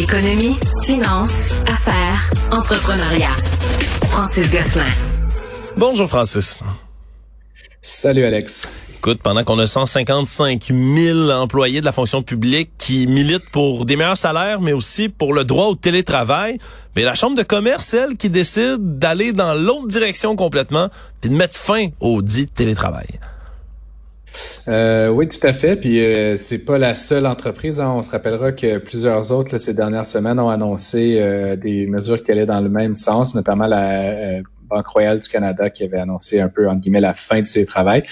[0.00, 3.36] Économie, finance, affaires, entrepreneuriat.
[4.08, 4.90] Francis Gosselin.
[5.76, 6.62] Bonjour Francis.
[7.82, 8.66] Salut Alex.
[8.96, 13.96] Écoute, pendant qu'on a 155 000 employés de la fonction publique qui militent pour des
[13.96, 16.56] meilleurs salaires, mais aussi pour le droit au télétravail,
[16.96, 20.88] mais la Chambre de commerce, elle, qui décide d'aller dans l'autre direction complètement,
[21.20, 23.20] puis de mettre fin au dit télétravail.
[24.68, 25.76] Euh, oui, tout à fait.
[25.76, 27.80] Puis euh, c'est pas la seule entreprise.
[27.80, 27.92] Hein.
[27.96, 32.30] On se rappellera que plusieurs autres ces dernières semaines ont annoncé euh, des mesures qui
[32.30, 36.48] allaient dans le même sens, notamment la Banque royale du Canada qui avait annoncé un
[36.48, 38.02] peu, entre guillemets, la fin de ses travail.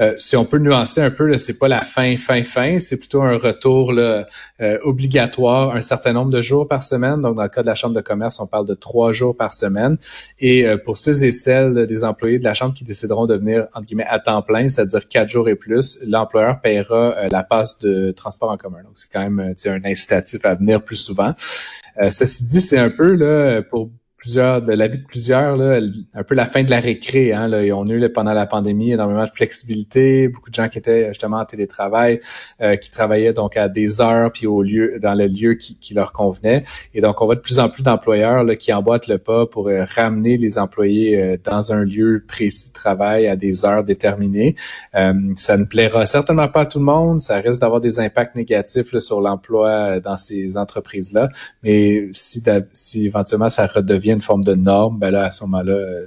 [0.00, 3.22] Euh, si on peut nuancer un peu, c'est pas la fin, fin, fin, c'est plutôt
[3.22, 4.26] un retour là,
[4.60, 7.20] euh, obligatoire un certain nombre de jours par semaine.
[7.20, 9.52] Donc, dans le cas de la Chambre de commerce, on parle de trois jours par
[9.52, 9.96] semaine.
[10.38, 13.68] Et euh, pour ceux et celles des employés de la Chambre qui décideront de venir,
[13.74, 18.10] entre guillemets, à temps plein, c'est-à-dire quatre jours et plus, l'employeur paiera la passe de
[18.12, 18.82] transport en commun.
[18.82, 21.34] Donc, c'est quand même un incitatif à venir plus souvent.
[22.10, 25.80] ceci dit, c'est un peu là pour plusieurs, de l'avis de plusieurs, là,
[26.12, 27.32] un peu la fin de la récré.
[27.32, 30.78] Hein, là, on a eu pendant la pandémie énormément de flexibilité, beaucoup de gens qui
[30.78, 32.20] étaient justement en télétravail,
[32.60, 35.94] euh, qui travaillaient donc à des heures puis au lieu, dans le lieu qui, qui
[35.94, 36.64] leur convenait.
[36.94, 39.84] Et donc, on voit de plus en plus d'employeurs qui emboîtent le pas pour euh,
[39.88, 44.56] ramener les employés euh, dans un lieu précis de travail à des heures déterminées.
[44.92, 47.20] ça ne plaira certainement pas à tout le monde.
[47.20, 51.28] Ça risque d'avoir des impacts négatifs là, sur l'emploi dans ces entreprises-là.
[51.62, 55.72] Mais si, si éventuellement ça redevient une forme de norme, ben là, à ce moment-là,
[55.72, 56.06] euh,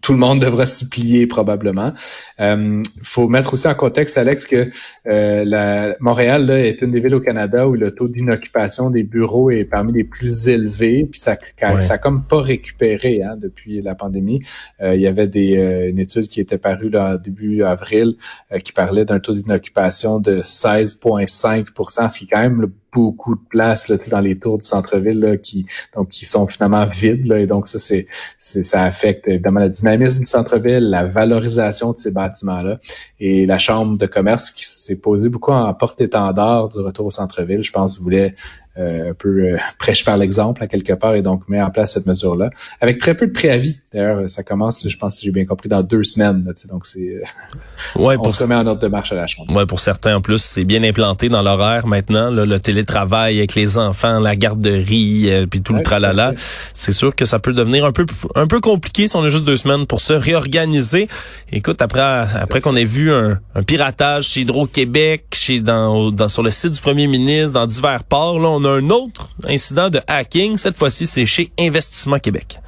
[0.00, 1.92] tout, le monde devra s'y plier probablement.
[2.38, 4.70] Il euh, faut mettre aussi en contexte, Alex, que
[5.06, 9.02] euh, la, Montréal là, est une des villes au Canada où le taux d'inoccupation des
[9.02, 11.36] bureaux est parmi les plus élevés, puis ça,
[11.80, 14.40] ça comme pas récupéré hein, depuis la pandémie.
[14.82, 18.16] il y avait des, une étude qui était parue là, début avril
[18.64, 23.40] qui parlait d'un taux d'inoccupation de 16,5% ce qui est quand même le beaucoup de
[23.50, 27.46] places là, dans les tours du centre-ville qui donc qui sont finalement vides là, et
[27.46, 28.06] donc ça c'est
[28.38, 32.78] ça affecte évidemment le dynamisme du centre-ville, la valorisation de ces bâtiments là
[33.20, 37.62] et la chambre de commerce qui s'est posée beaucoup en porte-étendard du retour au centre-ville,
[37.62, 38.34] je pense voulait
[38.78, 42.06] un peu euh, prêche par l'exemple à quelque part et donc met en place cette
[42.06, 42.50] mesure-là
[42.80, 43.78] avec très peu de préavis.
[43.92, 46.44] D'ailleurs, ça commence, je pense, si j'ai bien compris, dans deux semaines.
[46.46, 47.22] Là, donc c'est euh,
[48.02, 49.54] ouais, on pour se met en ordre de marche à la chambre.
[49.54, 52.30] Ouais, pour certains en plus, c'est bien implanté dans l'horaire maintenant.
[52.30, 56.34] Là, le télétravail avec les enfants, la garderie, puis tout le tralala.
[56.74, 59.44] C'est sûr que ça peut devenir un peu un peu compliqué si on a juste
[59.44, 61.08] deux semaines pour se réorganiser.
[61.52, 66.50] Écoute, après après qu'on ait vu un, piratage chez Hydro-Québec, chez dans, dans sur le
[66.50, 70.56] site du premier ministre, dans divers ports, là, on un autre incident de hacking.
[70.56, 72.58] Cette fois-ci, c'est chez Investissement Québec.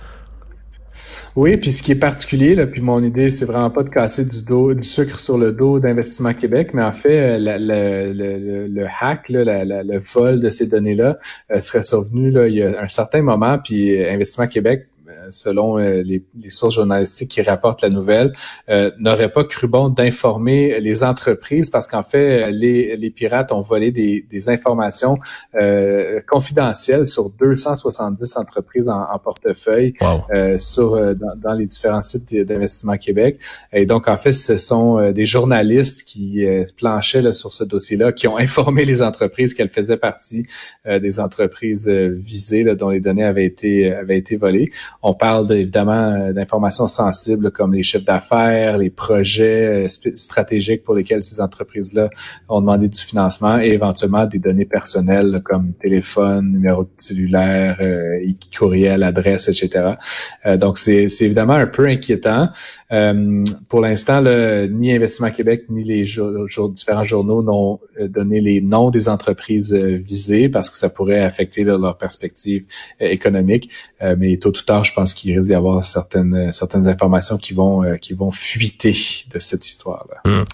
[1.37, 4.83] Oui, puis ce qui est particulier, puis mon idée, c'est vraiment pas de casser du
[4.83, 10.67] sucre sur le dos d'Investissement Québec, mais en fait, le, hack, le vol de ces
[10.67, 11.19] données-là
[11.53, 14.89] euh, serait survenu il y a un certain moment, puis Investissement Québec
[15.31, 18.33] selon euh, les, sources journalistiques qui rapportent la nouvelle,
[18.69, 23.61] euh, n'aurait pas cru bon d'informer les entreprises parce qu'en fait, les, les, pirates ont
[23.61, 25.19] volé des, des informations
[25.55, 29.95] euh, confidentielles sur 270 entreprises en, en portefeuille
[30.59, 33.41] sur dans, dans, les différents sites d'investissement Québec.
[33.73, 36.45] Et donc, en fait, ce sont des journalistes qui
[36.77, 40.47] planchaient là, sur ce dossier-là, qui ont informé les entreprises qu'elles faisaient partie
[40.87, 44.71] des entreprises visées là, dont les données avaient été avaient été volées.
[45.03, 50.95] On parle évidemment euh, d'informations sensibles comme les chiffres d'affaires, les projets euh, stratégiques pour
[50.95, 52.09] lesquels ces entreprises-là
[52.49, 58.19] ont demandé du financement et éventuellement des données personnelles comme téléphone, numéro de cellulaire, euh,
[58.57, 59.95] courriel, adresse, etc.
[60.57, 62.49] donc c'est évidemment un peu inquiétant.
[63.69, 64.23] pour l'instant,
[64.71, 66.05] ni Investissement Québec ni les
[66.73, 71.97] différents journaux n'ont donné les noms des entreprises visées parce que ça pourrait affecter leur
[71.99, 72.65] perspective
[73.01, 73.71] économique.
[74.17, 77.55] mais tôt ou tard, je pense qu'il risque d'y avoir certaines euh, certaines informations qui
[77.55, 78.97] vont euh, qui vont fuiter
[79.33, 80.21] de cette histoire-là.
[80.25, 80.45] Hmm.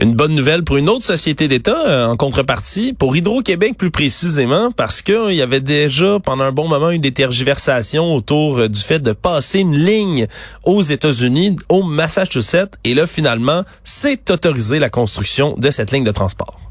[0.00, 4.70] Une bonne nouvelle pour une autre société d'État euh, en contrepartie, pour Hydro-Québec plus précisément,
[4.72, 9.00] parce qu'il y avait déjà pendant un bon moment une des tergiversations autour du fait
[9.00, 10.26] de passer une ligne
[10.64, 16.12] aux États-Unis, au Massachusetts, et là finalement, c'est autorisé la construction de cette ligne de
[16.12, 16.69] transport.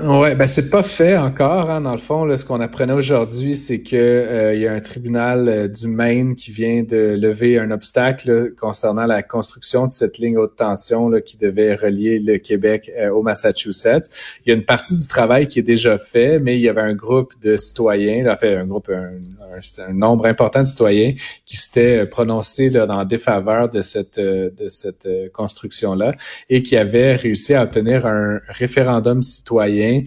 [0.00, 1.70] Ouais, ben c'est pas fait encore.
[1.70, 4.72] Hein, dans le fond, là, ce qu'on apprenait aujourd'hui, c'est que euh, il y a
[4.72, 9.92] un tribunal euh, du Maine qui vient de lever un obstacle concernant la construction de
[9.92, 14.08] cette ligne haute tension là, qui devait relier le Québec euh, au Massachusetts.
[14.44, 16.80] Il y a une partie du travail qui est déjà fait, mais il y avait
[16.80, 21.12] un groupe de citoyens, là, fait un groupe, un, nombre important de citoyens
[21.44, 26.12] qui s'étaient prononcés là, en défaveur de cette de cette construction là
[26.48, 30.02] et qui avaient réussi à obtenir un référendum citoyen citoyen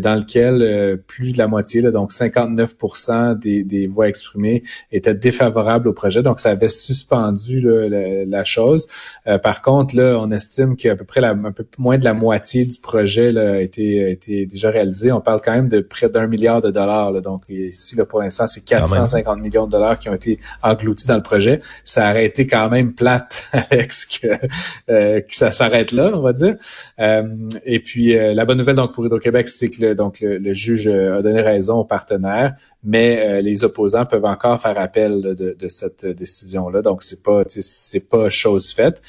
[0.00, 2.74] dans lequel plus de la moitié, là, donc 59
[3.40, 4.62] des, des voix exprimées,
[4.92, 6.22] étaient défavorables au projet.
[6.22, 8.86] Donc, ça avait suspendu la, chose.
[9.42, 12.64] par contre, là, on estime qu'à peu près la, un peu moins de la moitié
[12.64, 15.12] du projet là, a été, a été déjà réalisé.
[15.12, 17.10] On parle quand même de près d'un milliard de dollars.
[17.10, 17.20] Là.
[17.20, 21.16] Donc, ici, là, pour l'instant, c'est 450 millions de dollars qui ont été engloutis dans
[21.16, 21.60] le projet.
[21.84, 24.28] Ça aurait été quand même plate, Alex, que,
[24.90, 26.56] euh, que ça s'arrête là, on va dire.
[26.98, 27.22] Euh,
[27.64, 30.88] et puis, euh, la bonne nouvelle donc pour Hydro-Québec, c'est que le, donc le, juge
[30.88, 36.06] a donné raison aux partenaires, mais les opposants peuvent encore faire appel de, de cette
[36.06, 36.82] décision-là.
[36.82, 39.02] Donc, c'est pas c'est pas chose faite.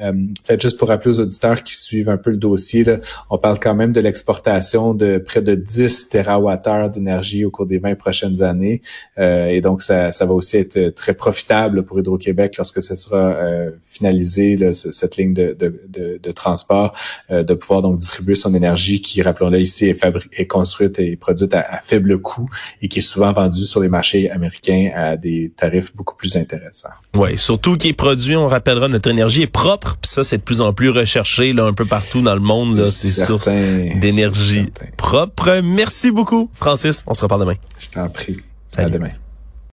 [0.00, 0.12] Euh,
[0.46, 2.98] peut-être juste pour rappeler aux auditeurs qui suivent un peu le dossier, là,
[3.30, 7.78] on parle quand même de l'exportation de près de 10 TWh d'énergie au cours des
[7.78, 8.82] 20 prochaines années.
[9.18, 13.32] Euh, et donc, ça, ça va aussi être très profitable pour Hydro-Québec lorsque ce sera
[13.34, 16.94] euh, finalisé, là, cette ligne de, de, de, de transport,
[17.30, 21.60] de pouvoir donc distribuer son énergie qui, rappelons-le ici, est, est construite et produite à,
[21.60, 22.48] à, faible coût
[22.82, 26.88] et qui est souvent vendue sur les marchés américains à des tarifs beaucoup plus intéressants.
[27.14, 30.42] Oui, surtout qui est produit, on rappellera, notre énergie est propre puis ça, c'est de
[30.42, 34.66] plus en plus recherché là, un peu partout dans le monde, là, ces sources d'énergie
[34.96, 35.60] propre.
[35.62, 37.04] Merci beaucoup, Francis.
[37.06, 37.56] On se reparle demain.
[37.78, 38.38] Je t'en prie.
[38.76, 39.10] À demain.